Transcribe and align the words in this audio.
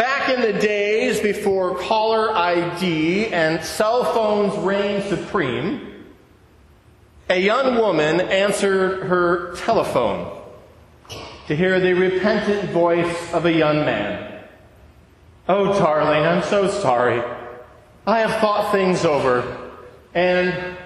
Back 0.00 0.30
in 0.30 0.40
the 0.40 0.58
days 0.58 1.20
before 1.20 1.76
caller 1.76 2.34
ID 2.34 3.26
and 3.34 3.62
cell 3.62 4.02
phones 4.14 4.56
reigned 4.64 5.04
supreme, 5.04 6.06
a 7.28 7.38
young 7.38 7.76
woman 7.76 8.18
answered 8.18 9.02
her 9.08 9.54
telephone 9.56 10.40
to 11.48 11.54
hear 11.54 11.78
the 11.80 11.92
repentant 11.92 12.70
voice 12.70 13.34
of 13.34 13.44
a 13.44 13.52
young 13.52 13.84
man. 13.84 14.42
Oh, 15.46 15.78
darling, 15.78 16.22
I'm 16.24 16.44
so 16.44 16.70
sorry. 16.70 17.22
I 18.06 18.20
have 18.20 18.40
thought 18.40 18.72
things 18.72 19.04
over, 19.04 19.70
and 20.14 20.78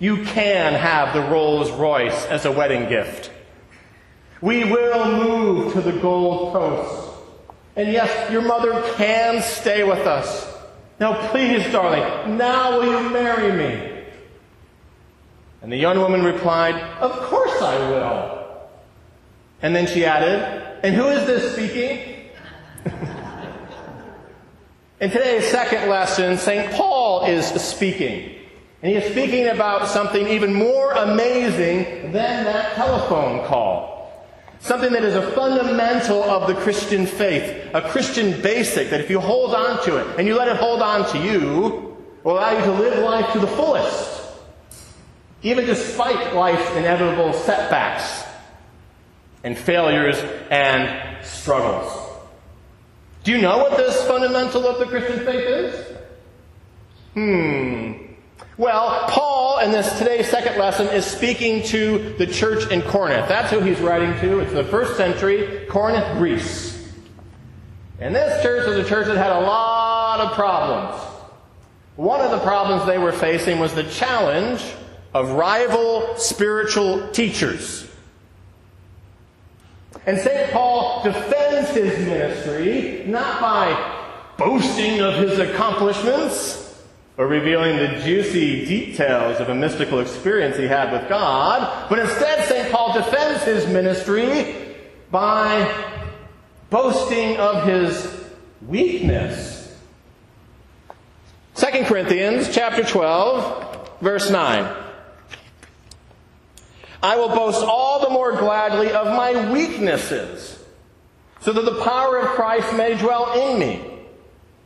you 0.00 0.24
can 0.24 0.72
have 0.72 1.14
the 1.14 1.22
Rolls 1.30 1.70
Royce 1.70 2.26
as 2.26 2.44
a 2.46 2.50
wedding 2.50 2.88
gift. 2.88 3.30
We 4.40 4.64
will 4.64 5.22
move 5.22 5.72
to 5.74 5.80
the 5.80 5.92
Gold 5.92 6.52
Coast. 6.52 7.05
And 7.76 7.92
yes, 7.92 8.32
your 8.32 8.40
mother 8.40 8.82
can 8.96 9.42
stay 9.42 9.84
with 9.84 10.06
us. 10.06 10.50
Now, 10.98 11.28
please, 11.28 11.62
darling, 11.70 12.38
now 12.38 12.78
will 12.78 12.86
you 12.86 13.10
marry 13.10 13.52
me? 13.52 14.02
And 15.60 15.70
the 15.70 15.76
young 15.76 15.98
woman 15.98 16.24
replied, 16.24 16.74
Of 17.00 17.12
course 17.12 17.60
I 17.60 17.78
will. 17.90 18.68
And 19.60 19.76
then 19.76 19.86
she 19.86 20.06
added, 20.06 20.40
And 20.82 20.94
who 20.94 21.08
is 21.08 21.26
this 21.26 21.52
speaking? 21.52 22.30
In 25.00 25.10
today's 25.10 25.44
second 25.50 25.90
lesson, 25.90 26.38
St. 26.38 26.72
Paul 26.72 27.26
is 27.26 27.44
speaking. 27.62 28.36
And 28.80 28.90
he 28.90 28.96
is 28.96 29.10
speaking 29.10 29.48
about 29.48 29.88
something 29.88 30.26
even 30.28 30.54
more 30.54 30.92
amazing 30.92 32.12
than 32.12 32.44
that 32.44 32.74
telephone 32.74 33.44
call. 33.46 33.95
Something 34.60 34.92
that 34.92 35.04
is 35.04 35.14
a 35.14 35.30
fundamental 35.32 36.22
of 36.24 36.48
the 36.48 36.54
Christian 36.54 37.06
faith, 37.06 37.70
a 37.74 37.82
Christian 37.82 38.40
basic 38.40 38.90
that 38.90 39.00
if 39.00 39.10
you 39.10 39.20
hold 39.20 39.54
on 39.54 39.84
to 39.84 39.96
it 39.98 40.18
and 40.18 40.26
you 40.26 40.36
let 40.36 40.48
it 40.48 40.56
hold 40.56 40.82
on 40.82 41.08
to 41.12 41.18
you, 41.18 41.96
will 42.24 42.32
allow 42.32 42.58
you 42.58 42.64
to 42.64 42.72
live 42.72 42.98
life 43.04 43.32
to 43.32 43.38
the 43.38 43.46
fullest, 43.46 44.20
even 45.42 45.64
despite 45.64 46.34
life's 46.34 46.68
inevitable 46.72 47.32
setbacks 47.32 48.24
and 49.44 49.56
failures 49.56 50.18
and 50.50 51.24
struggles. 51.24 51.92
Do 53.22 53.30
you 53.30 53.40
know 53.40 53.58
what 53.58 53.76
this 53.76 54.02
fundamental 54.08 54.66
of 54.66 54.80
the 54.80 54.86
Christian 54.86 55.24
faith 55.24 55.46
is? 55.46 55.96
Hmm. 57.14 57.95
Well, 58.58 59.06
Paul 59.10 59.58
in 59.58 59.70
this 59.70 59.98
today's 59.98 60.30
second 60.30 60.58
lesson 60.58 60.86
is 60.88 61.04
speaking 61.04 61.62
to 61.64 62.14
the 62.16 62.26
church 62.26 62.70
in 62.70 62.80
Corinth. 62.80 63.28
That's 63.28 63.50
who 63.50 63.60
he's 63.60 63.80
writing 63.80 64.18
to. 64.20 64.38
It's 64.40 64.52
the 64.54 64.64
first 64.64 64.96
century, 64.96 65.66
Corinth, 65.68 66.16
Greece. 66.16 66.90
And 68.00 68.14
this 68.14 68.42
church 68.42 68.66
was 68.66 68.78
a 68.78 68.88
church 68.88 69.08
that 69.08 69.18
had 69.18 69.32
a 69.32 69.40
lot 69.40 70.20
of 70.20 70.32
problems. 70.32 71.02
One 71.96 72.22
of 72.22 72.30
the 72.30 72.38
problems 72.38 72.86
they 72.86 72.96
were 72.96 73.12
facing 73.12 73.58
was 73.58 73.74
the 73.74 73.84
challenge 73.84 74.64
of 75.12 75.32
rival 75.32 76.16
spiritual 76.16 77.10
teachers. 77.10 77.86
And 80.06 80.18
St. 80.18 80.50
Paul 80.52 81.02
defends 81.04 81.70
his 81.70 82.06
ministry 82.06 83.04
not 83.06 83.38
by 83.38 84.04
boasting 84.38 85.00
of 85.00 85.14
his 85.16 85.38
accomplishments, 85.38 86.65
or 87.18 87.26
revealing 87.26 87.76
the 87.76 88.00
juicy 88.04 88.66
details 88.66 89.40
of 89.40 89.48
a 89.48 89.54
mystical 89.54 90.00
experience 90.00 90.56
he 90.56 90.66
had 90.66 90.92
with 90.92 91.08
God, 91.08 91.88
but 91.88 91.98
instead 91.98 92.44
St. 92.44 92.70
Paul 92.70 92.92
defends 92.92 93.42
his 93.44 93.66
ministry 93.66 94.74
by 95.10 95.72
boasting 96.68 97.38
of 97.38 97.66
his 97.66 98.24
weakness. 98.66 99.74
2 101.54 101.84
Corinthians 101.84 102.54
chapter 102.54 102.84
12, 102.84 104.00
verse 104.02 104.28
9. 104.28 104.82
I 107.02 107.16
will 107.16 107.28
boast 107.28 107.64
all 107.64 108.00
the 108.00 108.10
more 108.10 108.36
gladly 108.36 108.92
of 108.92 109.06
my 109.06 109.50
weaknesses, 109.52 110.62
so 111.40 111.52
that 111.52 111.64
the 111.64 111.82
power 111.82 112.18
of 112.18 112.28
Christ 112.28 112.76
may 112.76 112.94
dwell 112.98 113.52
in 113.52 113.58
me. 113.58 113.82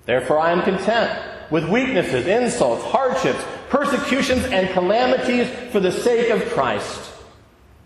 Therefore 0.06 0.40
I 0.40 0.50
am 0.50 0.62
content 0.62 1.29
with 1.50 1.68
weaknesses, 1.68 2.26
insults, 2.26 2.84
hardships, 2.84 3.42
persecutions, 3.68 4.44
and 4.44 4.68
calamities 4.70 5.48
for 5.70 5.80
the 5.80 5.92
sake 5.92 6.30
of 6.30 6.44
Christ. 6.50 7.12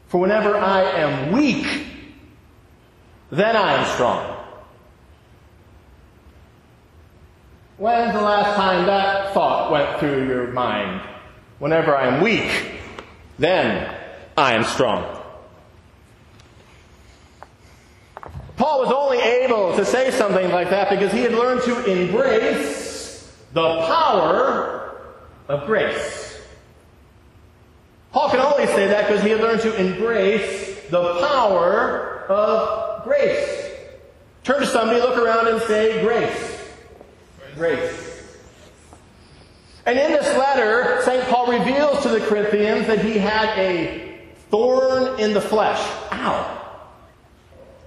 For 0.09 0.21
whenever 0.21 0.57
I 0.57 0.83
am 0.83 1.33
weak, 1.33 1.67
then 3.31 3.57
I 3.57 3.75
am 3.75 3.95
strong. 3.95 4.31
When's 7.77 8.13
the 8.13 8.21
last 8.21 8.55
time 8.57 8.87
that 8.87 9.35
thought 9.35 9.73
went 9.73 9.99
through 9.99 10.29
your 10.29 10.49
mind? 10.49 11.01
Whenever 11.59 11.97
I 11.97 12.07
am 12.07 12.23
weak, 12.23 12.51
then 13.39 13.93
I 14.37 14.55
am 14.55 14.65
strong. 14.65 15.21
Paul 18.57 18.81
was 18.81 18.93
only 18.93 19.19
able 19.19 19.75
to 19.77 19.85
say 19.85 20.13
something 20.13 20.51
like 20.51 20.71
that 20.71 20.91
because 20.91 21.13
he 21.13 21.21
had 21.21 21.33
learned 21.33 21.63
to 21.63 21.85
embrace 21.85 22.84
the 23.55 23.87
power 23.87 25.01
of 25.49 25.67
grace. 25.67 26.41
Paul 28.13 28.31
can 28.31 28.41
only 28.41 28.67
say 28.67 28.89
that 28.89 29.09
because 29.09 29.23
he 29.23 29.31
had 29.31 29.41
learned 29.41 29.63
to 29.63 29.75
embrace 29.75 30.89
the 30.91 31.21
power 31.21 32.27
of 32.29 33.05
grace. 33.05 33.71
Turn 34.43 34.61
to 34.61 34.67
somebody, 34.67 35.01
look 35.01 35.17
around, 35.17 35.49
and 35.49 35.61
say, 35.63 36.03
Grace. 36.03 36.61
Grace. 37.55 38.37
And 39.87 39.99
in 39.99 40.13
this 40.13 40.37
letter, 40.37 41.01
St. 41.03 41.25
Paul 41.25 41.47
reveals 41.47 42.03
to 42.03 42.09
the 42.09 42.21
Corinthians 42.21 42.87
that 42.87 43.05
he 43.05 43.19
had 43.19 43.57
a 43.59 44.21
thorn 44.51 45.19
in 45.21 45.33
the 45.33 45.41
flesh. 45.41 45.81
Ow. 46.13 46.61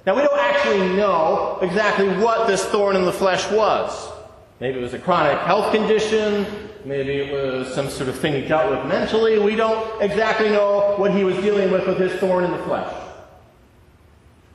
Now, 0.06 0.16
we 0.16 0.22
don't 0.22 0.39
actually 0.39 0.95
know 0.95 1.59
exactly 1.61 2.07
what 2.17 2.47
this 2.47 2.66
thorn 2.66 2.95
in 2.95 3.06
the 3.06 3.13
flesh 3.13 3.50
was. 3.51 4.16
Maybe 4.59 4.79
it 4.79 4.81
was 4.81 4.94
a 4.94 5.00
chronic 5.00 5.40
health 5.40 5.72
condition. 5.72 6.45
Maybe 6.84 7.18
it 7.18 7.31
was 7.31 7.73
some 7.73 7.90
sort 7.90 8.09
of 8.09 8.18
thing 8.18 8.34
he 8.34 8.47
dealt 8.47 8.72
with 8.72 8.85
mentally. 8.85 9.38
We 9.40 9.56
don't 9.56 10.01
exactly 10.01 10.50
know 10.50 10.95
what 10.97 11.12
he 11.12 11.23
was 11.23 11.35
dealing 11.38 11.72
with 11.72 11.85
with 11.85 12.00
his 12.00 12.13
thorn 12.19 12.44
in 12.44 12.51
the 12.51 12.63
flesh. 12.63 12.91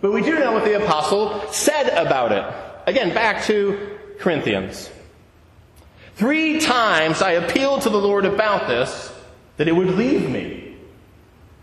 But 0.00 0.12
we 0.12 0.22
do 0.22 0.38
know 0.38 0.52
what 0.52 0.64
the 0.64 0.82
apostle 0.82 1.46
said 1.52 1.88
about 1.90 2.32
it. 2.32 2.44
Again, 2.88 3.14
back 3.14 3.44
to 3.44 3.98
Corinthians. 4.18 4.90
Three 6.16 6.60
times 6.60 7.22
I 7.22 7.32
appealed 7.32 7.82
to 7.82 7.90
the 7.90 7.98
Lord 7.98 8.24
about 8.24 8.66
this, 8.66 9.12
that 9.56 9.68
it 9.68 9.72
would 9.72 9.90
leave 9.90 10.28
me. 10.28 10.76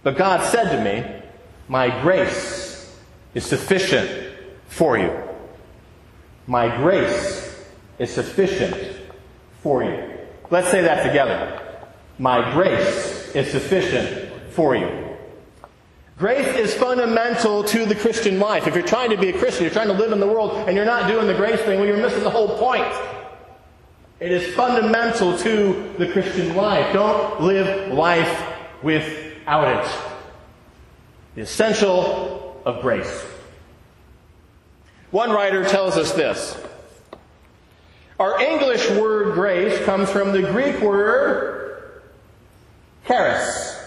But 0.04 0.18
God 0.18 0.50
said 0.50 0.70
to 0.76 0.84
me, 0.84 1.06
My 1.68 2.02
grace 2.02 2.98
is 3.34 3.46
sufficient 3.46 4.10
for 4.68 4.98
you. 4.98 5.12
My 6.48 6.76
grace 6.78 7.39
is 8.00 8.10
sufficient 8.10 8.76
for 9.62 9.84
you. 9.84 10.04
Let's 10.50 10.70
say 10.70 10.82
that 10.82 11.06
together. 11.06 11.62
My 12.18 12.52
grace 12.54 13.34
is 13.36 13.52
sufficient 13.52 14.32
for 14.52 14.76
you. 14.76 15.06
Grace 16.18 16.58
is 16.58 16.74
fundamental 16.74 17.64
to 17.64 17.86
the 17.86 17.96
Christian 17.96 18.40
life. 18.40 18.68
If 18.68 18.76
you're 18.76 18.84
trying 18.84 19.10
to 19.12 19.18
be 19.18 19.30
a 19.30 19.38
Christian, 19.38 19.64
you're 19.64 19.74
trying 19.74 19.88
to 19.88 19.94
live 19.94 20.12
in 20.12 20.20
the 20.20 20.28
world, 20.28 20.52
and 20.68 20.76
you're 20.76 20.86
not 20.86 21.08
doing 21.08 21.28
the 21.28 21.34
grace 21.34 21.62
thing, 21.62 21.80
well, 21.80 21.88
you're 21.88 21.98
missing 21.98 22.24
the 22.24 22.30
whole 22.30 22.58
point. 22.58 22.92
It 24.20 24.34
is 24.34 24.54
fundamental 24.54 25.38
to 25.38 25.94
the 25.98 26.12
Christian 26.12 26.56
life. 26.56 26.92
Don't 26.92 27.42
live 27.42 27.94
life 27.94 28.54
without 28.84 29.86
it. 29.86 29.92
The 31.36 31.42
essential 31.42 32.62
of 32.66 32.82
grace. 32.82 33.26
One 35.12 35.32
writer 35.32 35.64
tells 35.64 35.96
us 35.96 36.12
this 36.12 36.58
our 38.20 38.40
English 38.42 38.90
word 38.92 39.34
grace 39.34 39.82
comes 39.86 40.10
from 40.10 40.34
the 40.34 40.42
Greek 40.42 40.82
word 40.82 41.94
charis, 43.08 43.82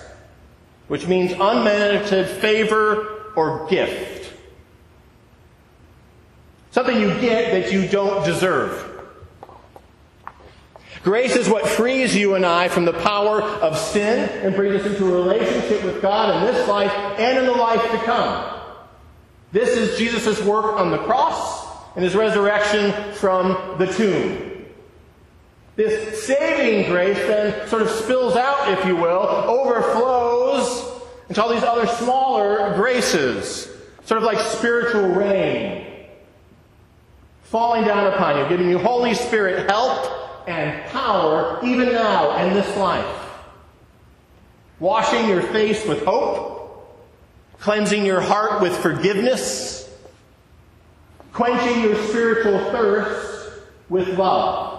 which 0.89 1.07
means 1.07 1.33
unmerited 1.33 2.27
favor 2.27 3.33
or 3.37 3.69
gift. 3.69 4.33
Something 6.71 6.99
you 6.99 7.09
get 7.21 7.53
that 7.53 7.73
you 7.73 7.87
don't 7.87 8.25
deserve. 8.25 8.89
Grace 11.03 11.37
is 11.37 11.49
what 11.49 11.67
frees 11.67 12.17
you 12.17 12.35
and 12.35 12.47
I 12.47 12.69
from 12.69 12.87
the 12.87 12.93
power 12.93 13.43
of 13.43 13.77
sin 13.77 14.31
and 14.45 14.55
brings 14.55 14.81
us 14.81 14.87
into 14.87 15.07
a 15.07 15.11
relationship 15.11 15.85
with 15.85 16.01
God 16.01 16.35
in 16.35 16.55
this 16.55 16.67
life 16.69 16.93
and 17.19 17.39
in 17.39 17.45
the 17.45 17.53
life 17.53 17.83
to 17.91 17.99
come. 17.99 18.61
This 19.51 19.77
is 19.77 19.99
Jesus' 19.99 20.43
work 20.43 20.81
on 20.81 20.91
the 20.91 20.99
cross 20.99 21.62
and 21.95 22.05
his 22.05 22.15
resurrection 22.15 22.93
from 23.15 23.77
the 23.79 23.87
tomb. 23.87 24.67
This 25.75 26.25
saving 26.27 26.91
grace 26.91 27.17
then 27.17 27.69
sort 27.69 27.83
of 27.83 27.89
spills 27.89 28.37
out, 28.37 28.69
if 28.79 28.85
you 28.85 28.95
will, 28.95 29.27
overflows 29.49 31.01
into 31.29 31.43
all 31.43 31.53
these 31.53 31.63
other 31.63 31.87
smaller 31.87 32.75
graces, 32.75 33.69
sort 34.05 34.19
of 34.19 34.25
like 34.25 34.39
spiritual 34.39 35.09
rain, 35.09 35.87
falling 37.45 37.85
down 37.85 38.13
upon 38.13 38.39
you, 38.39 38.49
giving 38.49 38.69
you 38.69 38.79
Holy 38.79 39.15
Spirit 39.15 39.71
help 39.71 40.49
and 40.49 40.85
power 40.91 41.59
even 41.65 41.93
now 41.93 42.37
in 42.45 42.53
this 42.53 42.77
life. 42.77 43.07
Washing 44.79 45.29
your 45.29 45.43
face 45.43 45.87
with 45.87 46.05
hope, 46.05 46.99
cleansing 47.61 48.05
your 48.05 48.21
heart 48.21 48.61
with 48.61 48.77
forgiveness, 48.77 49.82
quenching 51.33 51.83
your 51.83 51.97
spiritual 52.09 52.59
thirst 52.71 53.53
with 53.89 54.09
love. 54.19 54.73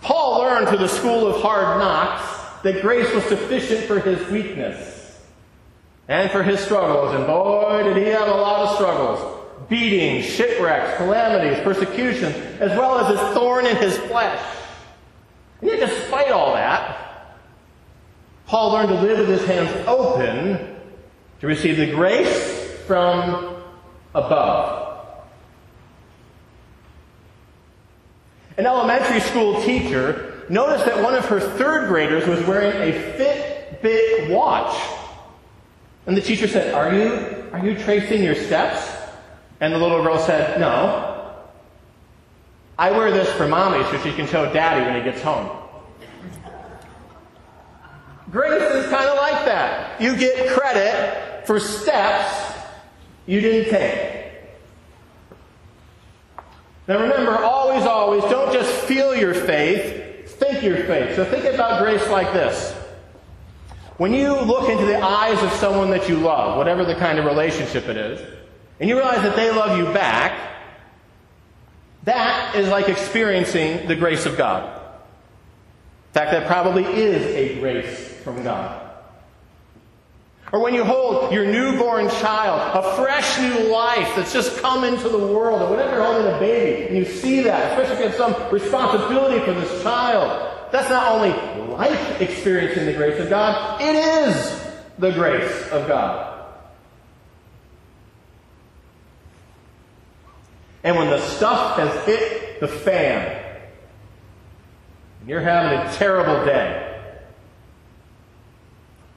Paul 0.00 0.40
learned 0.40 0.68
through 0.68 0.78
the 0.78 0.88
school 0.88 1.26
of 1.26 1.42
hard 1.42 1.78
knocks 1.78 2.62
that 2.62 2.82
grace 2.82 3.12
was 3.14 3.24
sufficient 3.24 3.84
for 3.84 4.00
his 4.00 4.26
weakness 4.30 5.18
and 6.08 6.30
for 6.30 6.42
his 6.42 6.60
struggles. 6.60 7.14
And 7.14 7.26
boy, 7.26 7.82
did 7.84 7.96
he 7.96 8.04
have 8.04 8.28
a 8.28 8.32
lot 8.32 8.68
of 8.68 8.74
struggles. 8.76 9.36
Beatings, 9.68 10.24
shipwrecks, 10.24 10.96
calamities, 10.96 11.62
persecutions, 11.62 12.34
as 12.60 12.70
well 12.70 12.98
as 12.98 13.08
his 13.08 13.34
thorn 13.34 13.66
in 13.66 13.76
his 13.76 13.96
flesh. 13.98 14.42
And 15.60 15.70
yet, 15.70 15.88
despite 15.88 16.32
all 16.32 16.54
that, 16.54 17.36
Paul 18.46 18.72
learned 18.72 18.88
to 18.88 19.00
live 19.00 19.18
with 19.18 19.28
his 19.28 19.46
hands 19.46 19.70
open 19.86 20.76
to 21.40 21.46
receive 21.46 21.76
the 21.76 21.86
grace 21.86 22.59
from 22.90 23.54
above. 24.16 25.14
An 28.58 28.66
elementary 28.66 29.20
school 29.20 29.62
teacher 29.62 30.44
noticed 30.48 30.86
that 30.86 31.00
one 31.00 31.14
of 31.14 31.24
her 31.26 31.38
third 31.38 31.86
graders 31.86 32.26
was 32.26 32.44
wearing 32.48 32.72
a 32.72 33.80
Fitbit 33.80 34.30
watch. 34.30 34.76
And 36.06 36.16
the 36.16 36.20
teacher 36.20 36.48
said, 36.48 36.74
Are 36.74 36.92
you, 36.92 37.48
are 37.52 37.64
you 37.64 37.78
tracing 37.78 38.24
your 38.24 38.34
steps? 38.34 38.92
And 39.60 39.72
the 39.72 39.78
little 39.78 40.02
girl 40.02 40.18
said, 40.18 40.58
No. 40.58 41.36
I 42.76 42.90
wear 42.90 43.12
this 43.12 43.30
for 43.36 43.46
mommy 43.46 43.84
so 43.84 44.02
she 44.02 44.12
can 44.16 44.26
show 44.26 44.52
daddy 44.52 44.84
when 44.84 44.96
he 44.96 45.02
gets 45.08 45.22
home. 45.22 45.48
Grace 48.32 48.60
is 48.60 48.90
kind 48.90 49.08
of 49.08 49.16
like 49.16 49.44
that. 49.44 50.00
You 50.00 50.16
get 50.16 50.58
credit 50.58 51.46
for 51.46 51.60
steps 51.60 52.49
you 53.30 53.40
didn't 53.40 53.70
take. 53.70 54.32
Now 56.88 57.00
remember, 57.00 57.36
always, 57.44 57.84
always, 57.84 58.24
don't 58.24 58.52
just 58.52 58.72
feel 58.86 59.14
your 59.14 59.34
faith, 59.34 60.36
think 60.40 60.64
your 60.64 60.78
faith. 60.78 61.14
So 61.14 61.24
think 61.24 61.44
about 61.44 61.80
grace 61.80 62.08
like 62.08 62.32
this. 62.32 62.72
When 63.98 64.12
you 64.12 64.32
look 64.40 64.68
into 64.68 64.84
the 64.84 65.00
eyes 65.00 65.40
of 65.44 65.52
someone 65.52 65.90
that 65.90 66.08
you 66.08 66.16
love, 66.16 66.56
whatever 66.56 66.84
the 66.84 66.96
kind 66.96 67.20
of 67.20 67.24
relationship 67.24 67.86
it 67.86 67.96
is, 67.96 68.20
and 68.80 68.88
you 68.88 68.96
realize 68.96 69.22
that 69.22 69.36
they 69.36 69.52
love 69.52 69.78
you 69.78 69.84
back, 69.94 70.36
that 72.02 72.56
is 72.56 72.68
like 72.68 72.88
experiencing 72.88 73.86
the 73.86 73.94
grace 73.94 74.26
of 74.26 74.36
God. 74.36 74.64
In 74.74 76.14
fact, 76.14 76.32
that 76.32 76.48
probably 76.48 76.82
is 76.82 77.22
a 77.36 77.60
grace 77.60 78.08
from 78.24 78.42
God. 78.42 78.89
Or 80.52 80.58
when 80.58 80.74
you 80.74 80.84
hold 80.84 81.32
your 81.32 81.44
newborn 81.44 82.08
child, 82.08 82.84
a 82.84 82.96
fresh 82.96 83.38
new 83.38 83.70
life 83.70 84.16
that's 84.16 84.32
just 84.32 84.60
come 84.60 84.82
into 84.82 85.08
the 85.08 85.18
world, 85.18 85.62
or 85.62 85.70
whatever 85.70 85.94
you're 85.94 86.04
holding 86.04 86.32
a 86.32 86.38
baby, 86.40 86.88
and 86.88 86.96
you 86.96 87.04
see 87.04 87.40
that, 87.42 87.72
especially 87.72 88.04
if 88.04 88.12
you 88.12 88.18
have 88.18 88.34
some 88.34 88.52
responsibility 88.52 89.44
for 89.44 89.52
this 89.52 89.82
child, 89.82 90.70
that's 90.72 90.90
not 90.90 91.12
only 91.12 91.30
life 91.72 92.20
experiencing 92.20 92.86
the 92.86 92.94
grace 92.94 93.20
of 93.20 93.28
God, 93.28 93.80
it 93.80 93.94
is 93.94 94.66
the 94.98 95.12
grace 95.12 95.68
of 95.68 95.86
God. 95.86 96.26
And 100.82 100.96
when 100.96 101.10
the 101.10 101.20
stuff 101.20 101.76
has 101.76 102.04
hit 102.06 102.58
the 102.58 102.66
fan, 102.66 103.60
and 105.20 105.28
you're 105.28 105.40
having 105.40 105.78
a 105.78 105.92
terrible 105.92 106.44
day, 106.44 106.89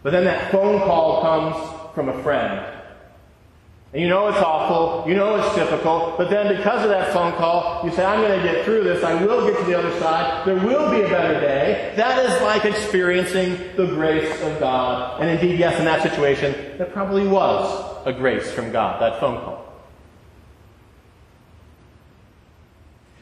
but 0.04 0.12
then 0.12 0.26
that 0.26 0.52
phone 0.52 0.80
call 0.80 1.22
comes 1.22 1.96
from 1.96 2.10
a 2.10 2.24
friend. 2.24 2.74
And 3.94 4.02
you 4.02 4.10
know 4.10 4.28
it's 4.28 4.40
awful, 4.40 5.08
you 5.08 5.16
know 5.16 5.36
it's 5.36 5.56
difficult, 5.56 6.18
but 6.18 6.30
then 6.30 6.56
because 6.58 6.84
of 6.84 6.90
that 6.90 7.14
phone 7.14 7.32
call, 7.34 7.86
you 7.86 7.92
say, 7.92 8.04
I'm 8.04 8.22
going 8.22 8.42
to 8.42 8.44
get 8.44 8.66
through 8.66 8.84
this, 8.84 9.04
I 9.04 9.24
will 9.24 9.48
get 9.48 9.58
to 9.60 9.66
the 9.66 9.78
other 9.78 9.98
side, 10.00 10.48
there 10.48 10.56
will 10.56 10.90
be 10.90 11.02
a 11.02 11.10
better 11.10 11.40
day. 11.40 11.94
That 11.96 12.26
is 12.26 12.42
like 12.42 12.66
experiencing 12.66 13.56
the 13.76 13.86
grace 13.86 14.42
of 14.42 14.60
God. 14.60 15.22
And 15.22 15.30
indeed, 15.30 15.60
yes, 15.60 15.78
in 15.78 15.86
that 15.86 16.02
situation, 16.02 16.78
that 16.80 16.92
probably 16.92 17.28
was 17.28 18.02
a 18.08 18.14
grace 18.14 18.52
from 18.52 18.72
God, 18.72 19.00
that 19.00 19.20
phone 19.20 19.38
call. 19.44 19.63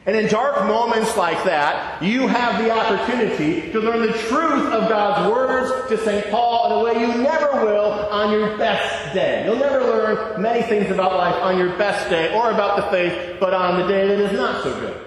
And 0.04 0.16
in 0.16 0.26
dark 0.26 0.66
moments 0.66 1.16
like 1.16 1.44
that, 1.44 2.02
you 2.02 2.26
have 2.26 2.62
the 2.62 2.72
opportunity 2.72 3.70
to 3.70 3.78
learn 3.78 4.02
the 4.02 4.12
truth 4.12 4.66
of 4.66 4.88
God's 4.88 5.30
words 5.32 5.88
to 5.90 5.98
St. 6.04 6.28
Paul 6.28 6.66
in 6.66 6.72
a 6.72 6.84
way 6.84 7.00
you 7.00 7.22
never 7.22 7.64
will 7.64 8.08
on 8.10 8.32
your 8.32 8.58
best 8.58 9.14
day. 9.14 9.44
You'll 9.44 9.60
never 9.60 9.80
learn 9.80 10.42
many 10.42 10.62
things 10.62 10.90
about 10.90 11.12
life 11.12 11.36
on 11.36 11.56
your 11.56 11.76
best 11.78 12.10
day 12.10 12.34
or 12.34 12.50
about 12.50 12.76
the 12.76 12.90
faith, 12.90 13.38
but 13.38 13.54
on 13.54 13.80
the 13.80 13.86
day 13.86 14.08
that 14.08 14.18
is 14.18 14.32
not 14.32 14.64
so 14.64 14.74
good. 14.80 15.06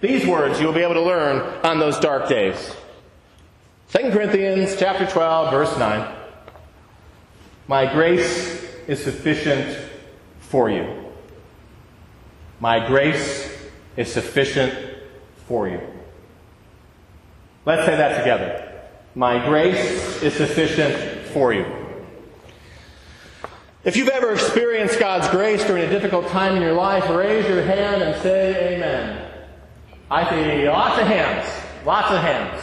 These 0.00 0.24
words 0.26 0.60
you'll 0.60 0.72
be 0.72 0.82
able 0.82 0.94
to 0.94 1.02
learn 1.02 1.40
on 1.64 1.80
those 1.80 1.98
dark 1.98 2.28
days. 2.28 2.76
2 3.90 4.10
Corinthians 4.12 4.76
chapter 4.78 5.06
12, 5.06 5.50
verse 5.50 5.76
9. 5.76 6.14
My 7.66 7.92
grace 7.92 8.64
is 8.86 9.02
sufficient 9.02 9.76
for 10.38 10.70
you. 10.70 10.86
My 12.60 12.86
grace 12.86 13.47
is 13.98 14.10
sufficient 14.10 14.72
for 15.48 15.68
you. 15.68 15.80
Let's 17.66 17.84
say 17.84 17.96
that 17.96 18.16
together. 18.16 18.80
My 19.16 19.44
grace 19.44 20.22
is 20.22 20.34
sufficient 20.34 21.26
for 21.26 21.52
you. 21.52 21.66
If 23.82 23.96
you've 23.96 24.08
ever 24.08 24.32
experienced 24.32 25.00
God's 25.00 25.28
grace 25.28 25.64
during 25.64 25.82
a 25.82 25.90
difficult 25.90 26.28
time 26.28 26.54
in 26.54 26.62
your 26.62 26.74
life, 26.74 27.10
raise 27.10 27.48
your 27.48 27.62
hand 27.64 28.02
and 28.02 28.22
say 28.22 28.76
amen. 28.76 29.32
I 30.08 30.30
see 30.30 30.68
lots 30.68 31.00
of 31.00 31.06
hands. 31.08 31.50
Lots 31.84 32.12
of 32.12 32.20
hands. 32.20 32.62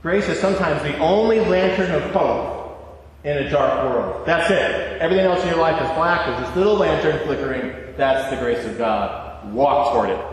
Grace 0.00 0.26
is 0.28 0.40
sometimes 0.40 0.82
the 0.82 0.96
only 0.98 1.40
lantern 1.40 1.90
of 1.90 2.10
hope 2.12 3.04
in 3.24 3.36
a 3.36 3.50
dark 3.50 3.90
world. 3.90 4.26
That's 4.26 4.50
it. 4.50 5.02
Everything 5.02 5.26
else 5.26 5.42
in 5.42 5.48
your 5.48 5.58
life 5.58 5.80
is 5.82 5.88
black. 5.96 6.26
There's 6.26 6.46
this 6.46 6.56
little 6.56 6.76
lantern 6.76 7.18
flickering 7.26 7.83
that's 7.96 8.30
the 8.30 8.36
grace 8.36 8.64
of 8.64 8.78
God. 8.78 9.52
Walk 9.52 9.92
toward 9.92 10.10
it. 10.10 10.24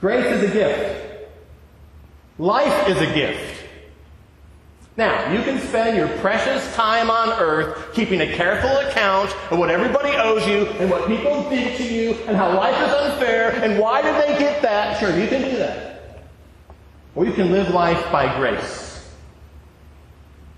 Grace 0.00 0.26
is 0.26 0.50
a 0.50 0.52
gift. 0.52 1.30
Life 2.38 2.88
is 2.88 2.98
a 2.98 3.12
gift. 3.14 3.64
Now, 4.96 5.32
you 5.32 5.42
can 5.42 5.60
spend 5.60 5.96
your 5.96 6.08
precious 6.18 6.74
time 6.74 7.08
on 7.08 7.30
earth 7.40 7.94
keeping 7.94 8.20
a 8.20 8.34
careful 8.34 8.70
account 8.88 9.30
of 9.52 9.58
what 9.58 9.70
everybody 9.70 10.10
owes 10.10 10.44
you 10.46 10.66
and 10.80 10.90
what 10.90 11.06
people 11.06 11.48
did 11.48 11.76
to 11.78 11.84
you 11.84 12.14
and 12.26 12.36
how 12.36 12.52
life 12.56 12.74
is 12.74 12.94
unfair 12.94 13.52
and 13.62 13.78
why 13.78 14.02
did 14.02 14.14
they 14.16 14.38
get 14.40 14.60
that. 14.62 14.98
Sure, 14.98 15.16
you 15.16 15.28
can 15.28 15.42
do 15.42 15.56
that. 15.56 16.24
Or 17.14 17.24
you 17.24 17.32
can 17.32 17.52
live 17.52 17.70
life 17.70 18.10
by 18.10 18.36
grace 18.38 19.08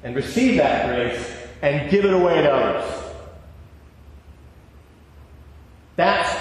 and 0.03 0.17
receive 0.17 0.57
that 0.57 0.87
grace 0.87 1.37
and 1.61 1.91
give 1.91 2.07
it 2.07 2.13
away 2.15 2.41
to 2.41 2.51
others. 2.51 3.10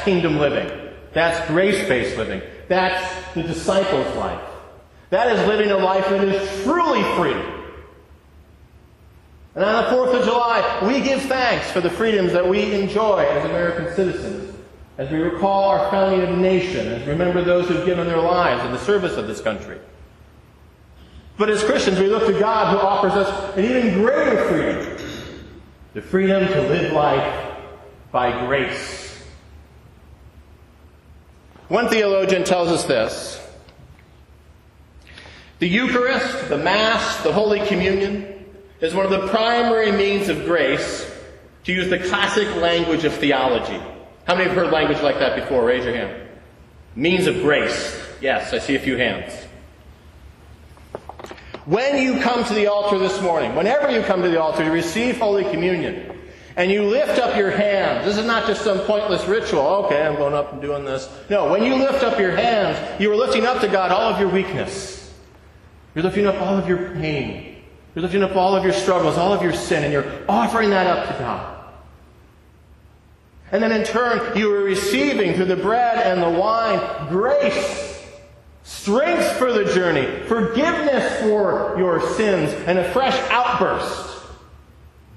Kingdom 0.03 0.37
living. 0.37 0.69
That's 1.13 1.47
grace-based 1.47 2.17
living. 2.17 2.41
That's 2.67 3.33
the 3.33 3.43
disciples' 3.43 4.15
life. 4.15 4.41
That 5.09 5.35
is 5.35 5.47
living 5.47 5.71
a 5.71 5.77
life 5.77 6.07
that 6.09 6.23
is 6.23 6.63
truly 6.63 7.03
free. 7.15 7.41
And 9.55 9.63
on 9.63 9.83
the 9.83 9.89
4th 9.89 10.19
of 10.19 10.25
July, 10.25 10.87
we 10.87 11.01
give 11.01 11.21
thanks 11.23 11.71
for 11.71 11.81
the 11.81 11.89
freedoms 11.89 12.31
that 12.33 12.47
we 12.47 12.73
enjoy 12.73 13.25
as 13.25 13.45
American 13.45 13.93
citizens, 13.95 14.55
as 14.97 15.09
we 15.09 15.17
recall 15.17 15.69
our 15.69 15.89
founding 15.89 16.21
of 16.21 16.37
nation, 16.37 16.87
as 16.87 17.05
we 17.05 17.11
remember 17.11 17.43
those 17.43 17.67
who've 17.67 17.85
given 17.85 18.07
their 18.07 18.21
lives 18.21 18.63
in 18.65 18.71
the 18.71 18.79
service 18.79 19.17
of 19.17 19.27
this 19.27 19.41
country. 19.41 19.79
But 21.37 21.49
as 21.49 21.63
Christians, 21.63 21.99
we 21.99 22.07
look 22.07 22.27
to 22.27 22.39
God 22.39 22.73
who 22.73 22.85
offers 22.85 23.13
us 23.13 23.57
an 23.57 23.65
even 23.65 23.93
greater 24.03 24.45
freedom 24.45 24.99
the 25.93 26.01
freedom 26.03 26.45
to 26.47 26.61
live 26.61 26.93
life 26.93 27.57
by 28.11 28.45
grace 28.45 29.08
one 31.69 31.88
theologian 31.88 32.43
tells 32.43 32.69
us 32.69 32.83
this 32.83 33.39
The 35.59 35.67
Eucharist, 35.67 36.49
the 36.49 36.57
Mass, 36.57 37.23
the 37.23 37.31
Holy 37.31 37.65
Communion 37.65 38.45
is 38.81 38.93
one 38.93 39.05
of 39.05 39.11
the 39.11 39.27
primary 39.27 39.91
means 39.91 40.29
of 40.29 40.45
grace, 40.45 41.09
to 41.65 41.73
use 41.73 41.89
the 41.89 41.99
classic 41.99 42.53
language 42.55 43.03
of 43.03 43.13
theology. 43.13 43.79
How 44.25 44.35
many 44.35 44.47
have 44.47 44.55
heard 44.55 44.71
language 44.71 45.01
like 45.01 45.19
that 45.19 45.35
before? 45.35 45.65
Raise 45.65 45.85
your 45.85 45.95
hand. 45.95 46.29
Means 46.95 47.27
of 47.27 47.41
grace. 47.41 47.99
Yes, 48.21 48.53
I 48.53 48.59
see 48.59 48.75
a 48.75 48.79
few 48.79 48.97
hands. 48.97 49.33
When 51.65 52.01
you 52.01 52.19
come 52.19 52.43
to 52.45 52.53
the 52.53 52.67
altar 52.67 52.97
this 52.97 53.21
morning, 53.21 53.55
whenever 53.55 53.91
you 53.91 54.01
come 54.01 54.23
to 54.23 54.29
the 54.29 54.41
altar 54.41 54.63
to 54.63 54.71
receive 54.71 55.19
Holy 55.19 55.43
Communion, 55.43 56.18
and 56.55 56.71
you 56.71 56.83
lift 56.83 57.19
up 57.19 57.37
your 57.37 57.51
hands, 57.51 58.05
this 58.05 58.17
is 58.17 58.25
not 58.25 58.47
just 58.47 58.63
some 58.63 58.79
pointless 58.79 59.25
ritual. 59.25 59.61
Okay, 59.85 60.05
I'm 60.05 60.15
going 60.15 60.33
up 60.33 60.51
and 60.53 60.61
doing 60.61 60.83
this. 60.83 61.09
No, 61.29 61.49
when 61.51 61.63
you 61.63 61.75
lift 61.75 62.03
up 62.03 62.19
your 62.19 62.35
hands, 62.35 63.01
you 63.01 63.11
are 63.11 63.15
lifting 63.15 63.45
up 63.45 63.61
to 63.61 63.67
God 63.67 63.91
all 63.91 64.13
of 64.13 64.19
your 64.19 64.29
weakness. 64.29 65.13
You're 65.95 66.03
lifting 66.03 66.27
up 66.27 66.35
all 66.41 66.57
of 66.57 66.67
your 66.67 66.91
pain. 66.95 67.63
You're 67.95 68.03
lifting 68.03 68.23
up 68.23 68.35
all 68.35 68.55
of 68.55 68.63
your 68.63 68.73
struggles, 68.73 69.17
all 69.17 69.33
of 69.33 69.41
your 69.41 69.53
sin, 69.53 69.83
and 69.83 69.91
you're 69.91 70.09
offering 70.27 70.69
that 70.69 70.87
up 70.87 71.07
to 71.07 71.19
God. 71.19 71.55
And 73.51 73.63
then 73.63 73.71
in 73.71 73.83
turn, 73.83 74.37
you 74.37 74.53
are 74.53 74.63
receiving 74.63 75.33
through 75.33 75.45
the 75.45 75.55
bread 75.55 75.97
and 75.97 76.21
the 76.21 76.39
wine 76.39 77.09
grace, 77.09 78.05
strength 78.63 79.37
for 79.37 79.51
the 79.51 79.65
journey, 79.73 80.23
forgiveness 80.27 81.19
for 81.21 81.75
your 81.77 81.99
sins, 82.13 82.53
and 82.67 82.77
a 82.77 82.91
fresh 82.91 83.17
outburst. 83.31 84.18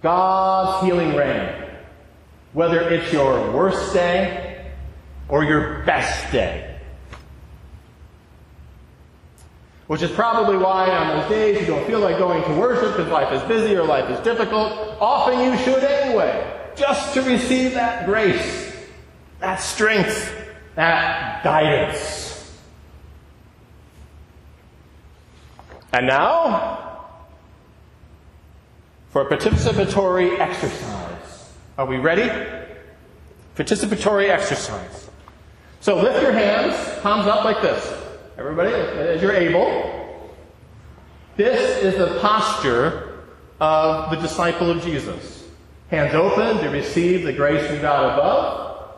God's 0.03 0.85
healing 0.87 1.15
rain. 1.15 1.71
Whether 2.53 2.81
it's 2.91 3.13
your 3.13 3.51
worst 3.53 3.95
day 3.95 4.71
or 5.29 5.45
your 5.45 5.83
best 5.85 6.31
day. 6.33 6.79
Which 9.87 10.03
is 10.03 10.11
probably 10.11 10.57
why 10.57 10.91
on 10.91 11.19
those 11.19 11.29
days 11.31 11.61
you 11.61 11.67
don't 11.67 11.87
feel 11.87 12.01
like 12.01 12.19
going 12.19 12.43
to 12.45 12.55
worship 12.61 12.97
because 12.97 13.11
life 13.11 13.33
is 13.33 13.43
busy 13.49 13.75
or 13.77 13.85
life 13.85 14.09
is 14.11 14.19
difficult. 14.21 14.73
Often 15.01 15.41
you 15.41 15.57
should 15.59 15.83
anyway 15.85 16.61
just 16.77 17.15
to 17.15 17.23
receive 17.23 17.75
that 17.75 18.07
grace, 18.07 18.75
that 19.41 19.57
strength, 19.57 20.35
that 20.75 21.45
guidance. 21.45 22.51
And 25.93 26.07
now, 26.07 26.92
for 29.13 29.21
a 29.21 29.27
participatory 29.27 30.39
exercise. 30.39 31.53
Are 31.77 31.85
we 31.85 31.99
ready? 31.99 32.31
Participatory 33.57 34.31
exercise. 34.31 35.11
So 35.81 36.01
lift 36.01 36.23
your 36.23 36.33
hands, 36.33 36.75
palms 37.01 37.27
up 37.27 37.45
like 37.45 37.61
this. 37.61 37.93
Everybody, 38.39 38.73
as 38.73 39.21
you're 39.21 39.35
able. 39.35 40.31
This 41.37 41.83
is 41.83 41.99
the 41.99 42.19
posture 42.21 43.25
of 43.61 44.11
the 44.11 44.17
disciple 44.17 44.71
of 44.71 44.83
Jesus. 44.83 45.47
Hands 45.91 46.15
open 46.15 46.63
to 46.65 46.71
receive 46.71 47.25
the 47.25 47.33
grace 47.35 47.67
from 47.67 47.83
God 47.83 48.19
above. 48.19 48.95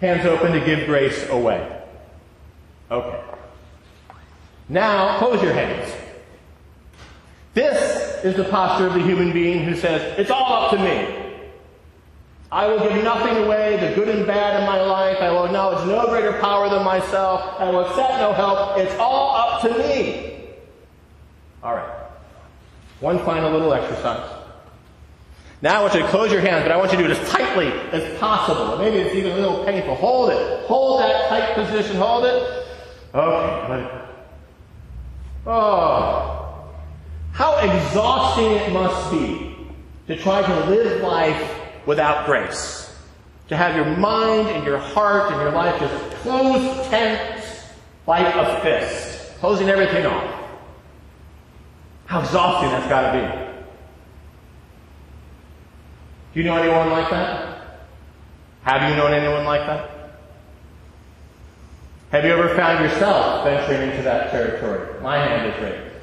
Hands 0.00 0.26
open 0.26 0.52
to 0.52 0.60
give 0.60 0.86
grace 0.86 1.26
away. 1.30 1.82
Okay. 2.90 3.20
Now, 4.68 5.18
close 5.18 5.42
your 5.42 5.54
hands. 5.54 5.90
This 7.54 7.83
is 8.24 8.34
the 8.34 8.44
posture 8.44 8.86
of 8.86 8.94
the 8.94 9.02
human 9.02 9.32
being 9.32 9.64
who 9.64 9.76
says, 9.76 10.18
It's 10.18 10.30
all 10.30 10.64
up 10.64 10.70
to 10.70 10.78
me. 10.78 11.24
I 12.50 12.66
will 12.66 12.78
give 12.78 13.02
nothing 13.04 13.36
away, 13.44 13.76
the 13.76 13.94
good 13.94 14.08
and 14.08 14.26
bad 14.26 14.60
in 14.60 14.66
my 14.66 14.80
life. 14.80 15.18
I 15.20 15.30
will 15.30 15.44
acknowledge 15.44 15.86
no 15.86 16.06
greater 16.06 16.32
power 16.40 16.68
than 16.68 16.84
myself. 16.84 17.60
I 17.60 17.68
will 17.68 17.80
accept 17.80 18.12
no 18.20 18.32
help. 18.32 18.78
It's 18.78 18.94
all 18.94 19.34
up 19.34 19.62
to 19.62 19.78
me. 19.78 20.54
All 21.62 21.74
right. 21.74 22.00
One 23.00 23.18
final 23.24 23.50
little 23.50 23.74
exercise. 23.74 24.30
Now 25.62 25.80
I 25.80 25.82
want 25.82 25.94
you 25.94 26.00
to 26.00 26.08
close 26.08 26.30
your 26.30 26.42
hands, 26.42 26.62
but 26.62 26.72
I 26.72 26.76
want 26.76 26.92
you 26.92 26.98
to 26.98 27.04
do 27.04 27.10
it 27.10 27.18
as 27.18 27.28
tightly 27.28 27.68
as 27.90 28.18
possible. 28.18 28.78
Maybe 28.78 28.98
it's 28.98 29.14
even 29.14 29.32
a 29.32 29.36
little 29.36 29.64
painful. 29.64 29.96
Hold 29.96 30.30
it. 30.30 30.66
Hold 30.66 31.00
that 31.00 31.28
tight 31.28 31.54
position. 31.54 31.96
Hold 31.96 32.24
it. 32.24 32.66
Okay, 33.14 33.68
let 33.68 33.80
it. 33.80 34.02
Oh, 35.46 36.33
exhausting 37.64 38.52
it 38.52 38.72
must 38.72 39.10
be 39.10 39.56
to 40.06 40.16
try 40.16 40.42
to 40.42 40.70
live 40.70 41.02
life 41.02 41.60
without 41.86 42.26
grace. 42.26 42.94
To 43.48 43.56
have 43.56 43.76
your 43.76 43.96
mind 43.96 44.48
and 44.48 44.64
your 44.64 44.78
heart 44.78 45.32
and 45.32 45.40
your 45.40 45.52
life 45.52 45.78
just 45.78 46.14
closed 46.16 46.90
tense 46.90 47.44
like 48.06 48.34
a 48.34 48.60
fist, 48.62 49.38
closing 49.38 49.68
everything 49.68 50.06
off. 50.06 50.42
How 52.06 52.20
exhausting 52.20 52.70
that's 52.70 52.88
got 52.88 53.12
to 53.12 53.18
be. 53.18 53.44
Do 56.34 56.40
you 56.40 56.46
know 56.46 56.56
anyone 56.56 56.90
like 56.90 57.10
that? 57.10 57.86
Have 58.62 58.90
you 58.90 58.96
known 58.96 59.12
anyone 59.12 59.44
like 59.44 59.66
that? 59.66 59.90
Have 62.10 62.24
you 62.24 62.32
ever 62.32 62.54
found 62.56 62.84
yourself 62.84 63.44
venturing 63.44 63.90
into 63.90 64.02
that 64.02 64.30
territory? 64.30 65.00
My 65.02 65.18
hand 65.18 65.52
is 65.52 65.62
raised. 65.62 65.93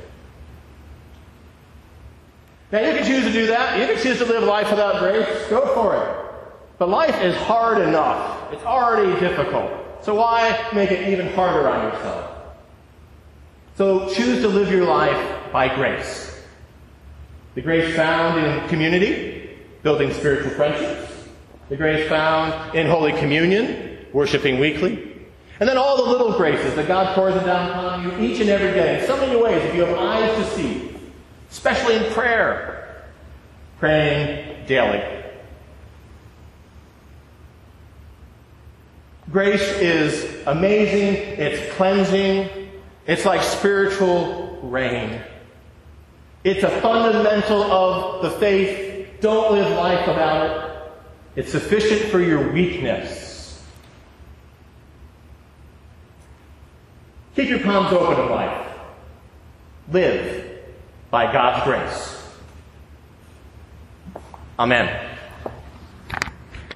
Now 2.72 2.80
you 2.80 2.94
can 2.94 3.06
choose 3.06 3.24
to 3.24 3.34
do 3.34 3.48
that. 3.48 3.80
You 3.80 3.94
can 3.94 4.02
choose 4.02 4.18
to 4.20 4.26
live 4.26 4.44
life 4.44 4.70
without 4.70 5.00
grace. 5.00 5.28
Go 5.50 5.74
for 5.74 5.96
it. 5.98 6.18
But 6.78 6.90
life 6.90 7.22
is 7.22 7.36
hard 7.36 7.80
enough. 7.80 8.52
It's 8.54 8.64
already 8.64 9.20
difficult. 9.20 9.72
So 10.02 10.16
why 10.16 10.68
make 10.74 10.92
it 10.92 11.10
even 11.10 11.28
harder 11.34 11.70
on 11.70 11.92
yourself? 11.92 12.32
So 13.76 14.14
choose 14.14 14.42
to 14.42 14.48
live 14.48 14.72
your 14.72 14.86
life 14.86 15.52
by 15.52 15.74
grace. 15.74 16.42
The 17.56 17.62
grace 17.62 17.96
found 17.96 18.44
in 18.44 18.70
community, 18.70 19.58
building 19.84 20.14
spiritual 20.14 20.52
friendships, 20.52 21.12
the 21.70 21.76
grace 21.76 22.08
found 22.08 22.76
in 22.76 22.88
Holy 22.88 23.12
Communion, 23.14 24.06
worshiping 24.14 24.60
weekly, 24.60 25.12
and 25.60 25.70
then 25.70 25.78
all 25.78 25.98
the 25.98 26.10
little 26.10 26.34
graces 26.34 26.76
that 26.76 26.88
God 26.88 27.14
pours 27.14 27.34
down 27.44 27.70
upon 27.70 28.04
you 28.04 28.28
each 28.28 28.40
and 28.40 28.50
every 28.50 28.72
day 28.72 29.00
in 29.02 29.08
so 29.08 29.18
many 29.18 29.40
ways 29.40 29.64
if 29.66 29.76
you 29.76 29.86
have 29.86 29.98
eyes 29.98 30.36
to 30.36 30.56
see, 30.56 30.91
especially 31.52 31.98
in 31.98 32.12
prayer, 32.14 33.06
praying 33.78 34.66
daily. 34.66 35.04
Grace 39.32 39.62
is 39.62 40.46
amazing, 40.48 41.16
it's 41.16 41.74
cleansing, 41.76 42.50
it's 43.06 43.26
like 43.26 43.42
spiritual 43.42 44.60
rain. 44.64 45.22
It's 46.44 46.64
a 46.64 46.82
fundamental 46.82 47.64
of 47.64 48.24
the 48.24 48.32
faith 48.32 49.20
don't 49.22 49.54
live 49.54 49.72
life 49.78 50.08
without 50.08 50.48
it. 50.48 50.92
It's 51.36 51.52
sufficient 51.52 52.12
for 52.12 52.20
your 52.20 52.52
weakness. 52.52 53.64
Keep 57.36 57.50
your 57.50 57.60
palms 57.60 57.94
open 57.94 58.20
in 58.20 58.32
life. 58.32 58.68
Live 59.92 60.41
by 61.12 61.32
God's 61.32 61.64
grace. 61.66 62.18
Amen. 64.58 65.11